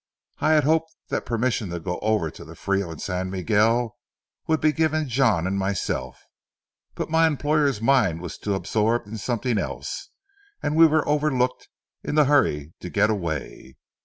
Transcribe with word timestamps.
I 0.39 0.53
had 0.53 0.63
hoped 0.63 0.95
that 1.09 1.27
permission 1.27 1.69
to 1.69 1.79
go 1.79 1.99
over 1.99 2.31
to 2.31 2.43
the 2.43 2.55
Frio 2.55 2.89
and 2.89 2.99
San 2.99 3.29
Miguel 3.29 3.99
would 4.47 4.59
be 4.59 4.71
given 4.71 5.07
John 5.07 5.45
and 5.45 5.59
myself, 5.59 6.23
but 6.95 7.11
my 7.11 7.27
employer's 7.27 7.83
mind 7.83 8.19
was 8.19 8.39
too 8.39 8.55
absorbed 8.55 9.05
in 9.05 9.19
something 9.19 9.59
else, 9.59 10.09
and 10.63 10.75
we 10.75 10.87
were 10.87 11.07
overlooked 11.07 11.69
in 12.03 12.15
the 12.15 12.25
hurry 12.25 12.73
to 12.79 12.89
get 12.89 13.11
away. 13.11 13.77